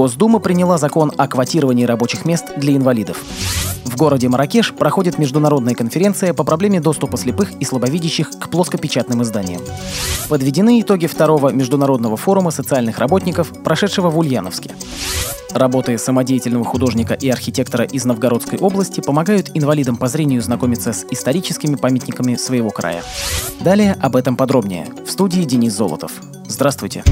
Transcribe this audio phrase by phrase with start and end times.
[0.00, 3.22] Госдума приняла закон о квотировании рабочих мест для инвалидов.
[3.84, 9.60] В городе Маракеш проходит международная конференция по проблеме доступа слепых и слабовидящих к плоскопечатным изданиям.
[10.30, 14.70] Подведены итоги второго международного форума социальных работников, прошедшего в Ульяновске.
[15.50, 21.74] Работы самодеятельного художника и архитектора из Новгородской области помогают инвалидам по зрению знакомиться с историческими
[21.74, 23.02] памятниками своего края.
[23.60, 24.86] Далее об этом подробнее.
[25.06, 26.12] В студии Денис Золотов.
[26.48, 27.04] Здравствуйте.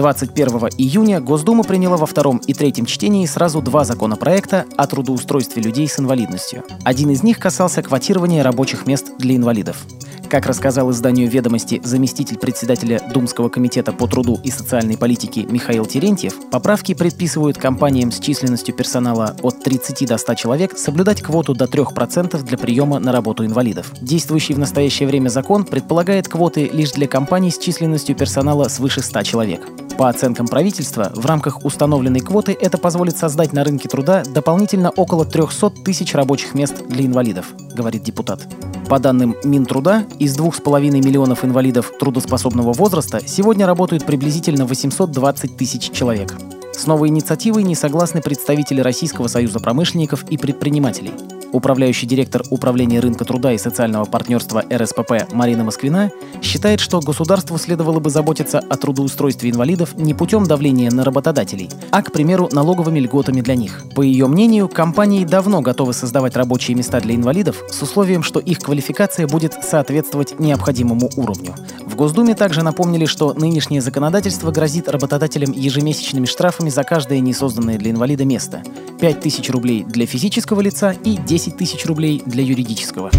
[0.00, 5.86] 21 июня Госдума приняла во втором и третьем чтении сразу два законопроекта о трудоустройстве людей
[5.86, 6.64] с инвалидностью.
[6.84, 9.84] Один из них касался квотирования рабочих мест для инвалидов.
[10.30, 16.34] Как рассказал изданию «Ведомости» заместитель председателя Думского комитета по труду и социальной политике Михаил Терентьев,
[16.50, 22.42] поправки предписывают компаниям с численностью персонала от 30 до 100 человек соблюдать квоту до 3%
[22.42, 23.92] для приема на работу инвалидов.
[24.00, 29.22] Действующий в настоящее время закон предполагает квоты лишь для компаний с численностью персонала свыше 100
[29.22, 29.66] человек.
[29.98, 35.26] По оценкам правительства, в рамках установленной квоты это позволит создать на рынке труда дополнительно около
[35.26, 38.46] 300 тысяч рабочих мест для инвалидов, говорит депутат.
[38.88, 46.36] По данным Минтруда, из 2,5 миллионов инвалидов трудоспособного возраста сегодня работают приблизительно 820 тысяч человек.
[46.72, 51.12] С новой инициативой не согласны представители Российского союза промышленников и предпринимателей–
[51.52, 56.10] Управляющий директор Управления рынка труда и социального партнерства РСПП Марина Москвина
[56.42, 62.02] считает, что государству следовало бы заботиться о трудоустройстве инвалидов не путем давления на работодателей, а,
[62.02, 63.84] к примеру, налоговыми льготами для них.
[63.94, 68.60] По ее мнению, компании давно готовы создавать рабочие места для инвалидов с условием, что их
[68.60, 71.54] квалификация будет соответствовать необходимому уровню.
[72.00, 78.24] Госдуме также напомнили, что нынешнее законодательство грозит работодателям ежемесячными штрафами за каждое несозданное для инвалида
[78.24, 78.62] место.
[79.02, 83.10] 5 тысяч рублей для физического лица и 10 тысяч рублей для юридического.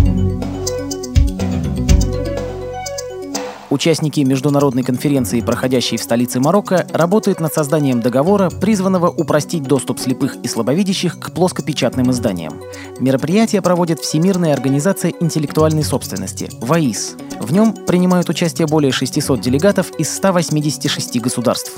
[3.81, 10.35] Участники международной конференции, проходящей в столице Марокко, работают над созданием договора, призванного упростить доступ слепых
[10.43, 12.61] и слабовидящих к плоскопечатным изданиям.
[12.99, 17.15] Мероприятие проводит Всемирная организация интеллектуальной собственности– ВАИС.
[17.39, 21.71] В нем принимают участие более 600 делегатов из 186 государств.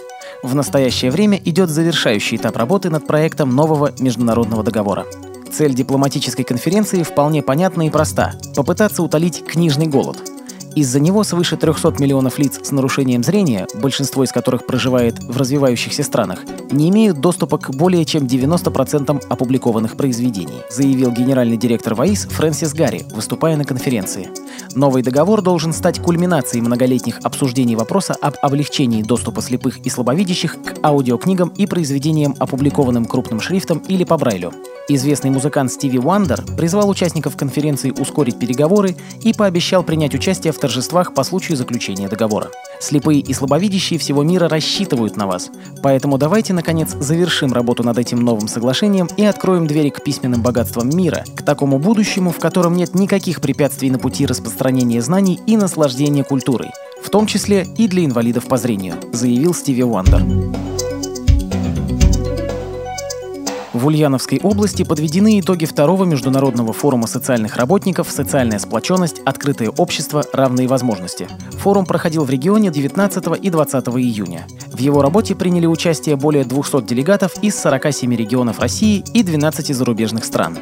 [0.44, 5.06] В настоящее время идет завершающий этап работы над проектом нового международного договора.
[5.53, 10.18] Цель дипломатической конференции вполне понятна и проста– попытаться утолить книжный голод–
[10.75, 16.03] из-за него свыше 300 миллионов лиц с нарушением зрения, большинство из которых проживает в развивающихся
[16.03, 16.39] странах,
[16.72, 23.06] не имеют доступа к более чем 90% опубликованных произведений, заявил генеральный директор ВАИС Фрэнсис Гарри,
[23.13, 24.29] выступая на конференции.
[24.75, 30.84] Новый договор должен стать кульминацией многолетних обсуждений вопроса об облегчении доступа слепых и слабовидящих к
[30.84, 34.53] аудиокнигам и произведениям, опубликованным крупным шрифтом или по Брайлю.
[34.90, 41.14] Известный музыкант Стиви Уандер призвал участников конференции ускорить переговоры и пообещал принять участие в торжествах
[41.14, 42.50] по случаю заключения договора.
[42.82, 45.52] Слепые и слабовидящие всего мира рассчитывают на вас,
[45.82, 50.90] поэтому давайте, наконец, завершим работу над этим новым соглашением и откроем двери к письменным богатствам
[50.90, 56.26] мира, к такому будущему, в котором нет никаких препятствий на пути распространения знаний и наслаждения
[56.26, 56.72] культурой,
[57.02, 60.72] в том числе и для инвалидов по зрению, заявил Стиви Уандер.
[63.73, 69.19] В Ульяновской области подведены итоги второго международного форума социальных работников «Социальная сплоченность.
[69.25, 70.23] Открытое общество.
[70.31, 71.28] Равные возможности».
[71.53, 74.45] Форум проходил в регионе 19 и 20 июня.
[74.67, 80.23] В его работе приняли участие более 200 делегатов из 47 регионов России и 12 зарубежных
[80.23, 80.59] стран.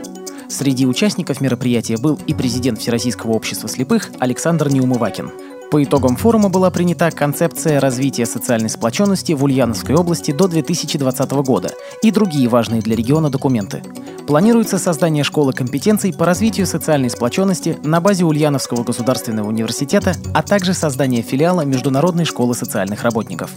[0.48, 5.32] Среди участников мероприятия был и президент Всероссийского общества слепых Александр Неумывакин.
[5.72, 11.70] По итогам форума была принята концепция развития социальной сплоченности в Ульяновской области до 2020 года
[12.04, 13.82] и другие важные для региона документы.
[14.28, 20.74] Планируется создание школы компетенций по развитию социальной сплоченности на базе Ульяновского государственного университета, а также
[20.74, 23.52] создание филиала Международной школы социальных работников.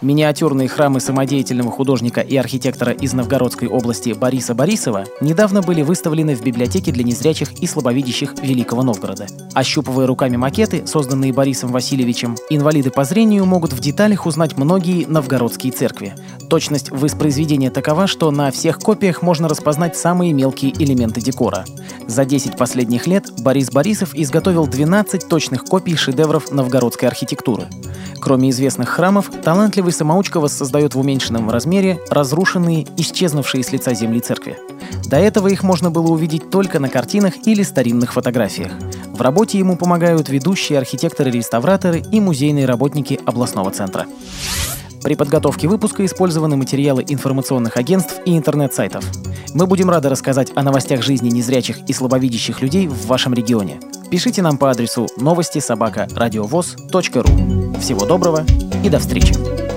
[0.00, 6.44] Миниатюрные храмы самодеятельного художника и архитектора из Новгородской области Бориса Борисова недавно были выставлены в
[6.44, 9.26] библиотеке для незрячих и слабовидящих Великого Новгорода.
[9.54, 15.72] Ощупывая руками макеты, созданные Борисом Васильевичем, инвалиды по зрению могут в деталях узнать многие новгородские
[15.72, 16.14] церкви.
[16.48, 21.64] Точность воспроизведения такова, что на всех копиях можно распознать самые мелкие элементы декора.
[22.06, 27.66] За 10 последних лет Борис Борисов изготовил 12 точных копий шедевров новгородской архитектуры.
[28.20, 34.58] Кроме известных храмов, талантливый самоучка воссоздает в уменьшенном размере разрушенные, исчезнувшие с лица земли церкви.
[35.06, 38.72] До этого их можно было увидеть только на картинах или старинных фотографиях.
[39.12, 44.06] В работе ему помогают ведущие архитекторы-реставраторы и музейные работники областного центра.
[45.02, 49.04] При подготовке выпуска использованы материалы информационных агентств и интернет-сайтов.
[49.54, 53.80] Мы будем рады рассказать о новостях жизни незрячих и слабовидящих людей в вашем регионе.
[54.10, 57.28] Пишите нам по адресу новости собака ру.
[57.80, 58.44] Всего доброго
[58.84, 59.67] и до встречи!